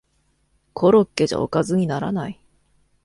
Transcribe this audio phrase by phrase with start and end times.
[0.73, 2.39] コロッケじゃおかずにならない